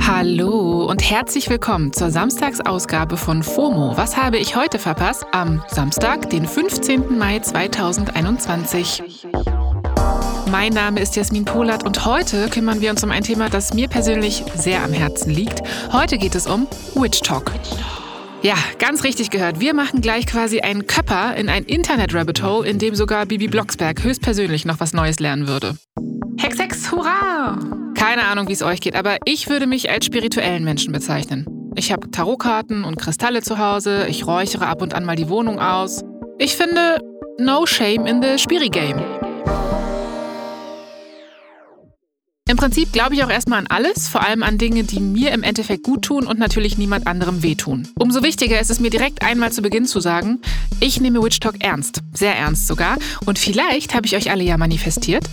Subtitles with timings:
[0.00, 3.96] Hallo und herzlich willkommen zur Samstagsausgabe von FOMO.
[3.96, 5.26] Was habe ich heute verpasst?
[5.32, 7.18] Am Samstag, den 15.
[7.18, 9.02] Mai 2021.
[10.50, 13.88] Mein Name ist Jasmin Polat und heute kümmern wir uns um ein Thema, das mir
[13.88, 15.62] persönlich sehr am Herzen liegt.
[15.92, 17.52] Heute geht es um Witch Talk.
[18.42, 19.58] Ja, ganz richtig gehört.
[19.58, 24.04] Wir machen gleich quasi einen Köpper in ein Internet-Rabbit Hole, in dem sogar Bibi Blocksberg
[24.04, 25.76] höchstpersönlich noch was Neues lernen würde.
[26.38, 27.58] Hex, Hex, hurra!
[28.06, 31.46] Keine Ahnung, wie es euch geht, aber ich würde mich als spirituellen Menschen bezeichnen.
[31.74, 35.58] Ich habe Tarotkarten und Kristalle zu Hause, ich räuchere ab und an mal die Wohnung
[35.58, 36.04] aus.
[36.38, 37.00] Ich finde,
[37.38, 39.00] no shame in the Spiri-Game.
[42.46, 45.42] Im Prinzip glaube ich auch erstmal an alles, vor allem an Dinge, die mir im
[45.42, 47.88] Endeffekt gut tun und natürlich niemand anderem wehtun.
[47.98, 50.42] Umso wichtiger ist es mir direkt einmal zu Beginn zu sagen,
[50.78, 54.58] ich nehme Witch Talk ernst, sehr ernst sogar, und vielleicht habe ich euch alle ja
[54.58, 55.24] manifestiert.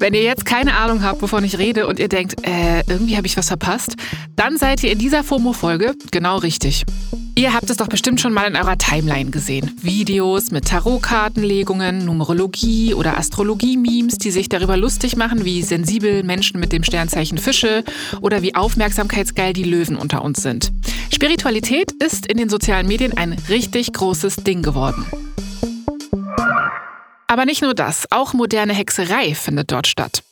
[0.00, 3.26] Wenn ihr jetzt keine Ahnung habt, wovon ich rede und ihr denkt, äh, irgendwie habe
[3.26, 3.96] ich was verpasst,
[4.34, 6.86] dann seid ihr in dieser FOMO-Folge genau richtig.
[7.34, 9.72] Ihr habt es doch bestimmt schon mal in eurer Timeline gesehen.
[9.82, 16.72] Videos mit Tarotkartenlegungen, Numerologie oder Astrologie-Memes, die sich darüber lustig machen, wie sensibel Menschen mit
[16.72, 17.84] dem Sternzeichen Fische
[18.22, 20.72] oder wie aufmerksamkeitsgeil die Löwen unter uns sind.
[21.12, 25.04] Spiritualität ist in den sozialen Medien ein richtig großes Ding geworden.
[27.30, 30.24] Aber nicht nur das, auch moderne Hexerei findet dort statt.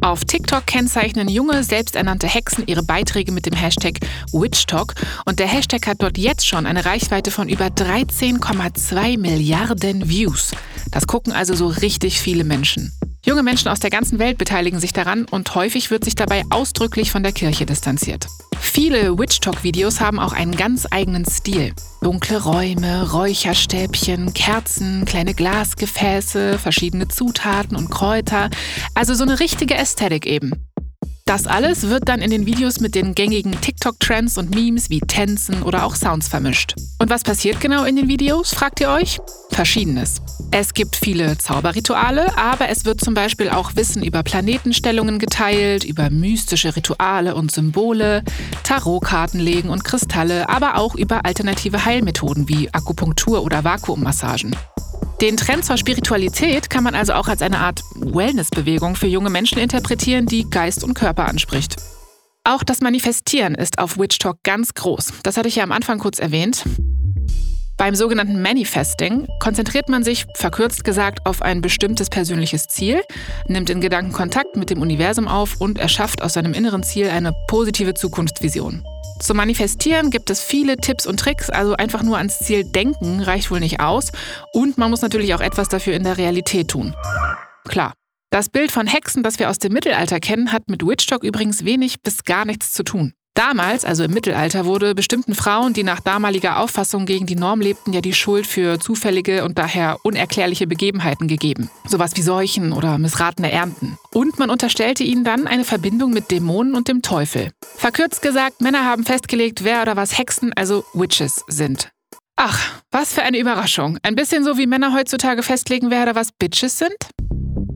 [0.00, 3.98] Auf TikTok kennzeichnen junge, selbsternannte Hexen ihre Beiträge mit dem Hashtag
[4.32, 4.94] WitchTalk
[5.26, 10.52] und der Hashtag hat dort jetzt schon eine Reichweite von über 13,2 Milliarden Views.
[10.90, 12.94] Das gucken also so richtig viele Menschen.
[13.24, 17.12] Junge Menschen aus der ganzen Welt beteiligen sich daran und häufig wird sich dabei ausdrücklich
[17.12, 18.26] von der Kirche distanziert.
[18.58, 21.72] Viele Witch Talk Videos haben auch einen ganz eigenen Stil.
[22.00, 28.50] Dunkle Räume, Räucherstäbchen, Kerzen, kleine Glasgefäße, verschiedene Zutaten und Kräuter.
[28.94, 30.52] Also so eine richtige Ästhetik eben.
[31.32, 35.62] Das alles wird dann in den Videos mit den gängigen TikTok-Trends und Memes wie Tänzen
[35.62, 36.74] oder auch Sounds vermischt.
[36.98, 39.18] Und was passiert genau in den Videos, fragt ihr euch?
[39.50, 40.20] Verschiedenes.
[40.50, 46.10] Es gibt viele Zauberrituale, aber es wird zum Beispiel auch Wissen über Planetenstellungen geteilt, über
[46.10, 48.24] mystische Rituale und Symbole,
[48.62, 54.54] Tarotkarten legen und Kristalle, aber auch über alternative Heilmethoden wie Akupunktur oder Vakuummassagen.
[55.22, 59.58] Den Trend zur Spiritualität kann man also auch als eine Art Wellness-Bewegung für junge Menschen
[59.58, 61.76] interpretieren, die Geist und Körper anspricht.
[62.42, 65.12] Auch das Manifestieren ist auf Witch Talk ganz groß.
[65.22, 66.64] Das hatte ich ja am Anfang kurz erwähnt.
[67.82, 73.02] Beim sogenannten Manifesting konzentriert man sich, verkürzt gesagt, auf ein bestimmtes persönliches Ziel,
[73.48, 77.32] nimmt in Gedanken Kontakt mit dem Universum auf und erschafft aus seinem inneren Ziel eine
[77.48, 78.84] positive Zukunftsvision.
[79.18, 83.50] Zum Manifestieren gibt es viele Tipps und Tricks, also einfach nur ans Ziel denken reicht
[83.50, 84.12] wohl nicht aus
[84.52, 86.94] und man muss natürlich auch etwas dafür in der Realität tun.
[87.64, 87.94] Klar.
[88.30, 92.00] Das Bild von Hexen, das wir aus dem Mittelalter kennen, hat mit Witchtalk übrigens wenig
[92.00, 93.12] bis gar nichts zu tun.
[93.34, 97.94] Damals, also im Mittelalter, wurde bestimmten Frauen, die nach damaliger Auffassung gegen die Norm lebten,
[97.94, 101.70] ja die Schuld für zufällige und daher unerklärliche Begebenheiten gegeben.
[101.86, 103.96] Sowas wie Seuchen oder missratene Ernten.
[104.12, 107.52] Und man unterstellte ihnen dann eine Verbindung mit Dämonen und dem Teufel.
[107.76, 111.90] Verkürzt gesagt, Männer haben festgelegt, wer oder was Hexen, also Witches, sind.
[112.36, 113.98] Ach, was für eine Überraschung.
[114.02, 116.96] Ein bisschen so wie Männer heutzutage festlegen, wer oder was Bitches sind?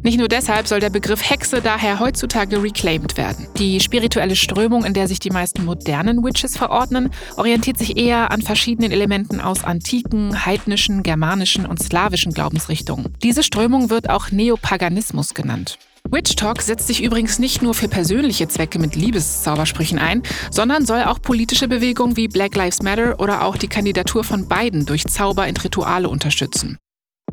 [0.07, 3.49] Nicht nur deshalb soll der Begriff Hexe daher heutzutage reclaimed werden.
[3.59, 8.41] Die spirituelle Strömung, in der sich die meisten modernen Witches verordnen, orientiert sich eher an
[8.41, 13.15] verschiedenen Elementen aus antiken, heidnischen, germanischen und slawischen Glaubensrichtungen.
[13.25, 15.77] Diese Strömung wird auch Neopaganismus genannt.
[16.09, 21.03] Witch Talk setzt sich übrigens nicht nur für persönliche Zwecke mit Liebeszaubersprüchen ein, sondern soll
[21.03, 25.49] auch politische Bewegungen wie Black Lives Matter oder auch die Kandidatur von Biden durch Zauber
[25.49, 26.79] in Rituale unterstützen.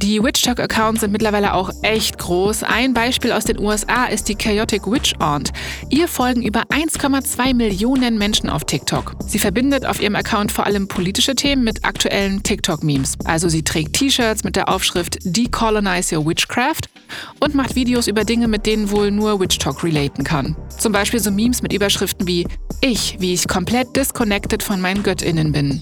[0.01, 2.63] Die Witch-Talk-Accounts sind mittlerweile auch echt groß.
[2.63, 5.53] Ein Beispiel aus den USA ist die Chaotic Witch Aunt.
[5.89, 9.15] Ihr folgen über 1,2 Millionen Menschen auf TikTok.
[9.25, 13.13] Sie verbindet auf ihrem Account vor allem politische Themen mit aktuellen TikTok-Memes.
[13.23, 16.89] Also sie trägt T-Shirts mit der Aufschrift Decolonize Your Witchcraft
[17.39, 20.57] und macht Videos über Dinge, mit denen wohl nur Witch-Talk relaten kann.
[20.77, 22.45] Zum Beispiel so Memes mit Überschriften wie
[22.81, 25.81] Ich, wie ich komplett disconnected von meinen GöttInnen bin.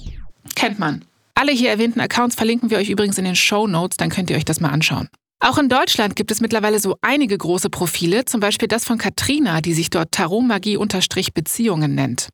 [0.53, 1.05] Kennt man.
[1.41, 4.35] Alle hier erwähnten Accounts verlinken wir euch übrigens in den Show Notes, dann könnt ihr
[4.37, 5.09] euch das mal anschauen.
[5.39, 9.59] Auch in Deutschland gibt es mittlerweile so einige große Profile, zum Beispiel das von Katrina,
[9.59, 12.29] die sich dort Tarotmagie-Beziehungen nennt.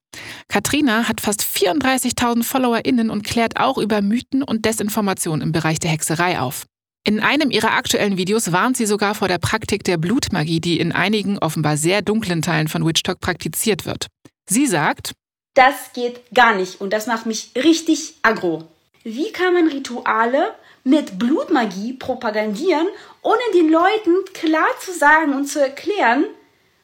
[0.50, 5.92] Katrina hat fast 34.000 FollowerInnen und klärt auch über Mythen und Desinformation im Bereich der
[5.92, 6.66] Hexerei auf.
[7.06, 10.92] In einem ihrer aktuellen Videos warnt sie sogar vor der Praktik der Blutmagie, die in
[10.92, 14.08] einigen offenbar sehr dunklen Teilen von Witchtalk praktiziert wird.
[14.50, 15.14] Sie sagt,
[15.54, 18.68] das geht gar nicht und das macht mich richtig aggro.
[19.10, 22.90] Wie kann man Rituale mit Blutmagie propagandieren,
[23.22, 26.26] ohne den Leuten klar zu sagen und zu erklären,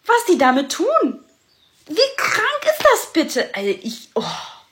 [0.05, 1.21] was die damit tun?
[1.89, 3.53] Wie krank ist das bitte?
[3.53, 4.23] Also ich, oh,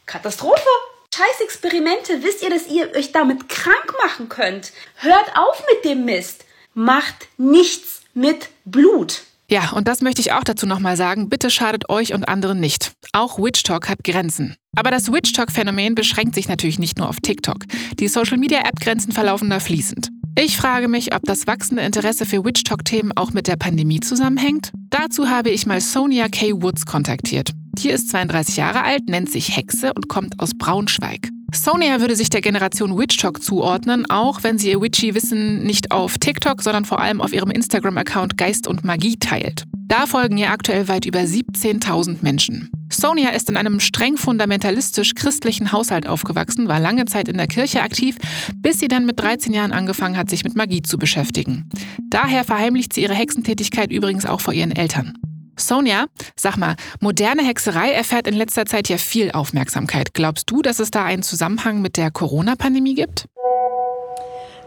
[0.05, 0.69] Katastrophe.
[1.13, 2.23] Scheiß Experimente.
[2.23, 4.71] Wisst ihr, dass ihr euch damit krank machen könnt?
[4.95, 6.45] Hört auf mit dem Mist.
[6.73, 9.23] Macht nichts mit Blut.
[9.51, 11.27] Ja, und das möchte ich auch dazu nochmal sagen.
[11.27, 12.93] Bitte schadet euch und anderen nicht.
[13.11, 14.55] Auch Witch Talk hat Grenzen.
[14.77, 17.65] Aber das Witch Talk-Phänomen beschränkt sich natürlich nicht nur auf TikTok.
[17.99, 20.07] Die Social-Media-App-Grenzen verlaufen da fließend.
[20.39, 24.71] Ich frage mich, ob das wachsende Interesse für Witch Talk-Themen auch mit der Pandemie zusammenhängt.
[24.89, 26.53] Dazu habe ich mal Sonia K.
[26.61, 27.51] Woods kontaktiert.
[27.73, 31.27] Die ist 32 Jahre alt, nennt sich Hexe und kommt aus Braunschweig.
[31.53, 36.61] Sonia würde sich der Generation Witchtalk zuordnen, auch wenn sie ihr Witchy-Wissen nicht auf TikTok,
[36.61, 39.65] sondern vor allem auf ihrem Instagram-Account Geist und Magie teilt.
[39.87, 42.69] Da folgen ihr aktuell weit über 17.000 Menschen.
[42.89, 48.17] Sonia ist in einem streng fundamentalistisch-christlichen Haushalt aufgewachsen, war lange Zeit in der Kirche aktiv,
[48.55, 51.69] bis sie dann mit 13 Jahren angefangen hat, sich mit Magie zu beschäftigen.
[52.09, 55.13] Daher verheimlicht sie ihre Hexentätigkeit übrigens auch vor ihren Eltern.
[55.61, 56.05] Sonja,
[56.35, 60.13] sag mal, moderne Hexerei erfährt in letzter Zeit ja viel Aufmerksamkeit.
[60.13, 63.25] Glaubst du, dass es da einen Zusammenhang mit der Corona-Pandemie gibt?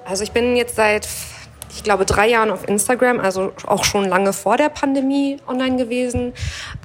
[0.05, 1.09] Also ich bin jetzt seit
[1.71, 6.33] ich glaube, drei Jahren auf Instagram, also auch schon lange vor der Pandemie online gewesen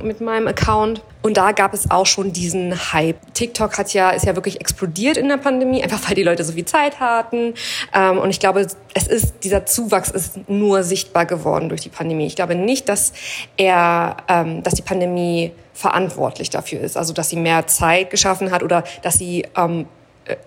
[0.01, 1.01] mit meinem Account.
[1.21, 3.17] Und da gab es auch schon diesen Hype.
[3.33, 6.53] TikTok hat ja, ist ja wirklich explodiert in der Pandemie, einfach weil die Leute so
[6.53, 7.53] viel Zeit hatten.
[7.93, 12.25] Ähm, und ich glaube, es ist, dieser Zuwachs ist nur sichtbar geworden durch die Pandemie.
[12.25, 13.13] Ich glaube nicht, dass
[13.57, 16.97] er, ähm, dass die Pandemie verantwortlich dafür ist.
[16.97, 19.87] Also, dass sie mehr Zeit geschaffen hat oder dass sie ähm,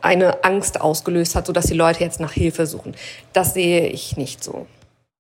[0.01, 2.95] eine Angst ausgelöst hat, sodass die Leute jetzt nach Hilfe suchen.
[3.33, 4.67] Das sehe ich nicht so.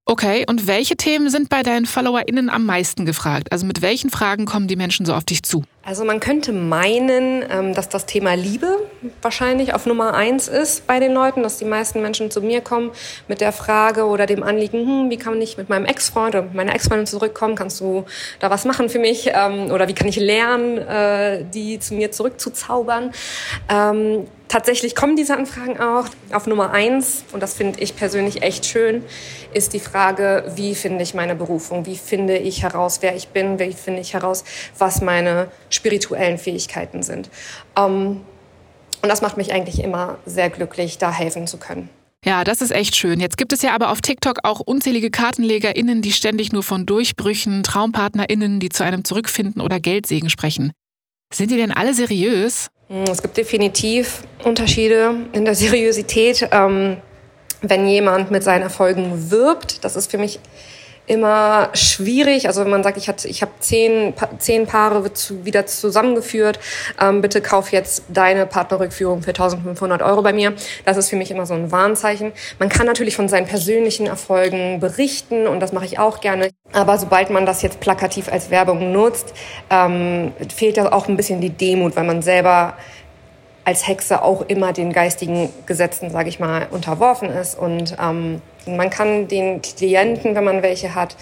[0.05, 3.53] Okay, und welche Themen sind bei deinen FollowerInnen am meisten gefragt?
[3.53, 5.64] Also mit welchen Fragen kommen die Menschen so auf dich zu?
[5.84, 8.79] Also man könnte meinen, ähm, dass das Thema Liebe
[9.20, 12.93] wahrscheinlich auf Nummer eins ist bei den Leuten, dass die meisten Menschen zu mir kommen
[13.26, 16.73] mit der Frage oder dem Anliegen, hm, wie kann ich mit meinem Ex-Freund oder meiner
[16.73, 17.56] Ex-Freundin zurückkommen?
[17.56, 18.05] Kannst du
[18.38, 19.32] da was machen für mich?
[19.34, 23.11] Ähm, oder wie kann ich lernen, äh, die zu mir zurückzuzaubern?
[23.69, 26.06] Ähm, tatsächlich kommen diese Anfragen auch.
[26.31, 29.02] Auf Nummer eins, und das finde ich persönlich echt schön,
[29.55, 31.87] ist die Frage, wie finde ich meine Berufung?
[31.87, 33.58] Wie finde ich heraus, wer ich bin?
[33.58, 34.44] Wie finde ich heraus,
[34.78, 37.31] was meine spirituellen Fähigkeiten sind?
[37.77, 38.21] Ähm,
[39.03, 41.89] und das macht mich eigentlich immer sehr glücklich, da helfen zu können.
[42.25, 43.19] Ja, das ist echt schön.
[43.19, 47.65] Jetzt gibt es ja aber auf TikTok auch unzählige KartenlegerInnen, die ständig nur von Durchbrüchen,
[47.65, 50.73] TraumpartnerInnen, die zu einem zurückfinden oder Geldsegen sprechen.
[51.35, 52.69] Sind die denn alle seriös?
[52.89, 56.49] Hm, es gibt definitiv Unterschiede in der Seriosität.
[56.53, 56.99] Ähm,
[57.61, 60.39] wenn jemand mit seinen Erfolgen wirbt, das ist für mich
[61.06, 62.46] immer schwierig.
[62.46, 65.10] Also wenn man sagt, ich, hatte, ich habe zehn, zehn Paare
[65.43, 66.60] wieder zusammengeführt,
[67.00, 70.54] ähm, bitte kauf jetzt deine Partnerrückführung für 1500 Euro bei mir.
[70.84, 72.32] Das ist für mich immer so ein Warnzeichen.
[72.58, 76.50] Man kann natürlich von seinen persönlichen Erfolgen berichten und das mache ich auch gerne.
[76.72, 79.34] Aber sobald man das jetzt plakativ als Werbung nutzt,
[79.70, 82.75] ähm, fehlt da auch ein bisschen die Demut, weil man selber
[83.64, 87.56] als Hexe auch immer den geistigen Gesetzen, sage ich mal, unterworfen ist.
[87.56, 91.17] Und ähm, man kann den Klienten, wenn man welche hat,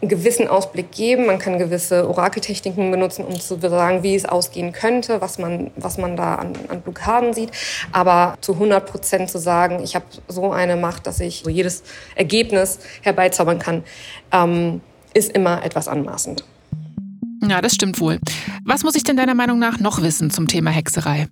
[0.00, 1.26] einen gewissen Ausblick geben.
[1.26, 5.98] Man kann gewisse Orakeltechniken benutzen, um zu sagen, wie es ausgehen könnte, was man, was
[5.98, 7.50] man da an, an Blockaden sieht.
[7.92, 11.82] Aber zu 100 Prozent zu sagen, ich habe so eine Macht, dass ich so jedes
[12.14, 13.84] Ergebnis herbeizaubern kann,
[14.32, 14.80] ähm,
[15.12, 16.44] ist immer etwas anmaßend.
[17.42, 18.18] Ja, das stimmt wohl.
[18.64, 21.26] Was muss ich denn deiner Meinung nach noch wissen zum Thema Hexerei?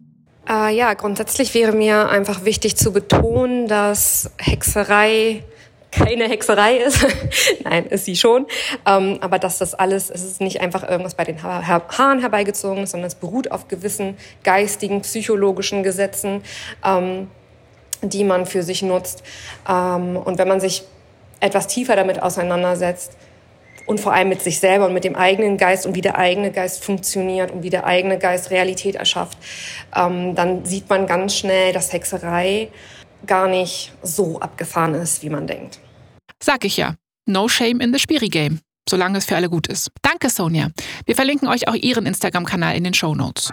[0.49, 5.43] Äh, ja, grundsätzlich wäre mir einfach wichtig zu betonen, dass Hexerei
[5.91, 7.07] keine Hexerei ist.
[7.65, 8.47] Nein, ist sie schon.
[8.87, 12.87] Ähm, aber dass das alles, es ist nicht einfach irgendwas bei den ha Haaren herbeigezogen,
[12.87, 16.43] sondern es beruht auf gewissen geistigen, psychologischen Gesetzen,
[16.85, 17.31] ähm,
[18.03, 19.23] die man für sich nutzt.
[19.69, 20.85] Ähm, und wenn man sich
[21.41, 23.17] etwas tiefer damit auseinandersetzt,
[23.89, 26.53] und vor allem mit sich selber und mit dem eigenen Geist und wie der eigene
[26.53, 29.39] Geist funktioniert und wie der eigene Geist Realität erschafft,
[29.97, 32.69] ähm, dann sieht man ganz schnell, dass Hexerei
[33.27, 35.81] gar nicht so abgefahren ist, wie man denkt.
[36.41, 36.95] Sag ich ja.
[37.27, 39.91] No shame in the Spiri Game, solange es für alle gut ist.
[40.03, 40.69] Danke, Sonja.
[41.07, 43.51] Wir verlinken euch auch ihren Instagram-Kanal in den Show Notes.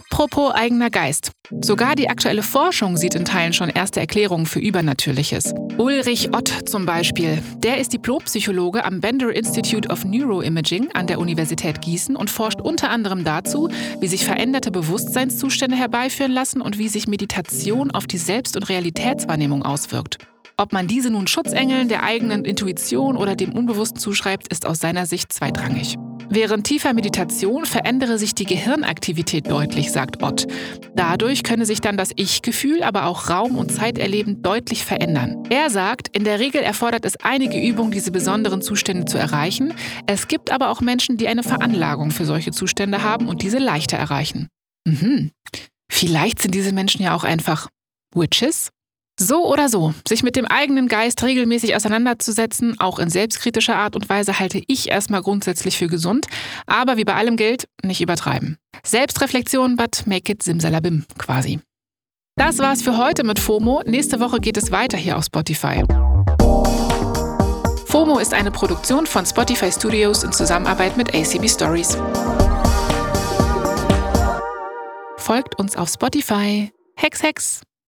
[0.00, 1.32] Apropos eigener Geist.
[1.60, 5.52] Sogar die aktuelle Forschung sieht in Teilen schon erste Erklärungen für Übernatürliches.
[5.76, 7.42] Ulrich Ott zum Beispiel.
[7.58, 12.88] Der ist Diplompsychologe am Bender Institute of Neuroimaging an der Universität Gießen und forscht unter
[12.88, 13.68] anderem dazu,
[14.00, 19.64] wie sich veränderte Bewusstseinszustände herbeiführen lassen und wie sich Meditation auf die Selbst- und Realitätswahrnehmung
[19.64, 20.16] auswirkt.
[20.56, 25.04] Ob man diese nun Schutzengeln, der eigenen Intuition oder dem Unbewussten zuschreibt, ist aus seiner
[25.04, 25.96] Sicht zweitrangig.
[26.32, 30.46] Während tiefer Meditation verändere sich die Gehirnaktivität deutlich, sagt Ott.
[30.94, 35.42] Dadurch könne sich dann das Ich-Gefühl, aber auch Raum- und Zeiterleben deutlich verändern.
[35.50, 39.74] Er sagt, in der Regel erfordert es einige Übungen, diese besonderen Zustände zu erreichen.
[40.06, 43.96] Es gibt aber auch Menschen, die eine Veranlagung für solche Zustände haben und diese leichter
[43.96, 44.46] erreichen.
[44.86, 45.32] Mhm.
[45.90, 47.68] Vielleicht sind diese Menschen ja auch einfach
[48.14, 48.70] Witches?
[49.22, 54.08] So oder so, sich mit dem eigenen Geist regelmäßig auseinanderzusetzen, auch in selbstkritischer Art und
[54.08, 56.24] Weise, halte ich erstmal grundsätzlich für gesund,
[56.64, 58.56] aber wie bei allem gilt, nicht übertreiben.
[58.82, 61.60] Selbstreflexion, but make it simsalabim quasi.
[62.36, 63.82] Das war's für heute mit FOMO.
[63.84, 65.84] Nächste Woche geht es weiter hier auf Spotify.
[67.88, 71.98] FOMO ist eine Produktion von Spotify Studios in Zusammenarbeit mit ACB Stories.
[75.18, 76.72] Folgt uns auf Spotify.
[76.96, 77.60] Hex Hex!